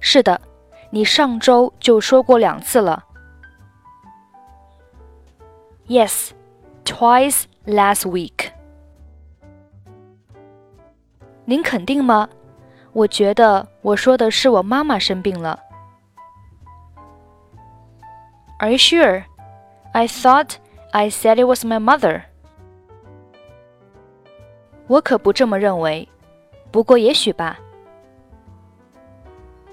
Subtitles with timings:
[0.00, 0.40] 是的，
[0.90, 3.04] 你上周就说过两次了。
[5.88, 6.30] Yes,
[6.84, 8.50] twice last week.
[11.44, 12.28] 您肯定吗？
[12.92, 15.58] 我觉得我说的是我妈妈生病了。
[18.58, 19.24] Are you sure?
[19.92, 20.56] I thought
[20.90, 22.22] I said it was my mother.
[24.86, 26.08] 我可不这么认为，
[26.70, 27.58] 不过也许吧。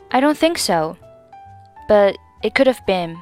[0.09, 0.97] I don't think so,
[1.89, 3.17] but it could have been.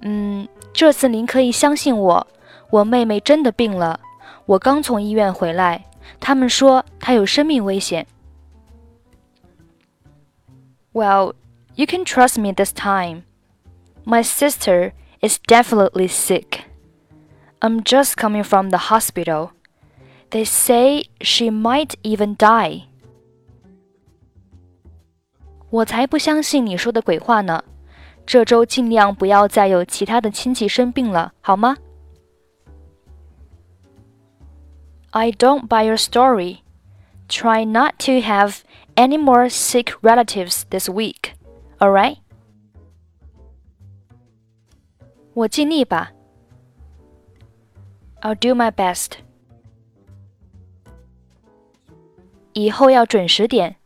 [0.00, 2.26] 嗯，这次您可以相信我，
[2.70, 3.98] 我妹妹真的病了。
[4.46, 5.86] 我刚从医院回来，
[6.18, 8.06] 他们说她有生命危险。
[10.92, 11.34] Well,
[11.74, 13.22] you can trust me this time.
[14.04, 16.64] My sister is definitely sick.
[17.60, 19.50] I'm just coming from the hospital.
[20.30, 22.84] They say she might even die.
[25.70, 27.62] 我才不相信你说的鬼话呢！
[28.26, 31.76] 这周尽量不要再有其他的亲戚生病了，好吗
[35.14, 36.62] ？I don't buy your story.
[37.28, 38.62] Try not to have
[38.96, 41.34] any more sick relatives this week.
[41.80, 42.18] Alright?
[45.34, 46.12] 我尽力吧。
[48.20, 49.12] I'll do my best.
[52.52, 53.76] 以后要准时点。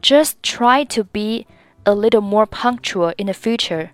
[0.00, 1.46] Just try to be
[1.84, 3.90] a little more punctual in the future.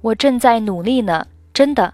[0.00, 1.26] 我正在努力呢。
[1.61, 1.93] 真的。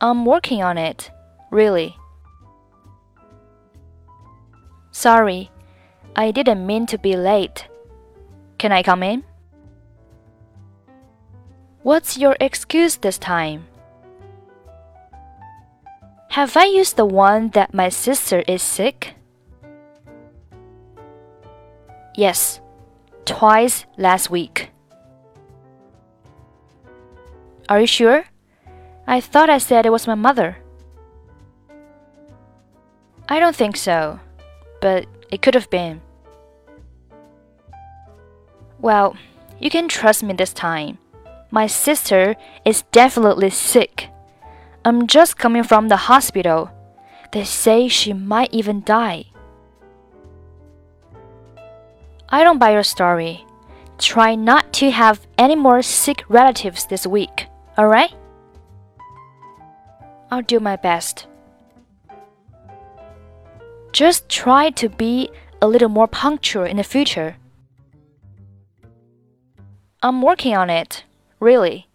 [0.00, 1.10] I'm working on it,
[1.50, 1.94] really.
[4.92, 5.50] Sorry,
[6.14, 7.68] I didn't mean to be late.
[8.56, 9.24] Can I come in?
[11.82, 13.66] What's your excuse this time?
[16.30, 19.16] Have I used the one that my sister is sick?
[22.14, 22.62] Yes,
[23.26, 24.70] twice last week.
[27.68, 28.24] Are you sure?
[29.06, 30.58] I thought I said it was my mother.
[33.28, 34.20] I don't think so,
[34.80, 36.00] but it could have been.
[38.80, 39.16] Well,
[39.58, 40.98] you can trust me this time.
[41.50, 44.10] My sister is definitely sick.
[44.84, 46.70] I'm just coming from the hospital.
[47.32, 49.26] They say she might even die.
[52.28, 53.44] I don't buy your story.
[53.98, 57.45] Try not to have any more sick relatives this week
[57.77, 58.11] Alright?
[60.29, 61.27] I'll do my best.
[63.91, 65.29] Just try to be
[65.61, 67.35] a little more punctual in the future.
[70.01, 71.03] I'm working on it,
[71.39, 71.87] really.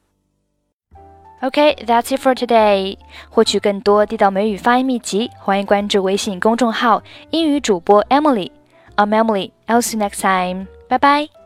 [1.42, 2.98] Okay, that's it for today.
[3.30, 9.52] 获取更多地道美语发音秘籍，欢迎关注微信公众号“英语主播 Emily”。I'm Emily.
[9.66, 10.66] I'll see you next time.
[10.88, 11.39] Bye bye.